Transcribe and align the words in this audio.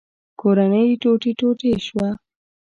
کورنۍ 0.41 0.87
ټوټې 1.01 1.31
ټوټې 1.39 1.71
شوه. 1.87 2.09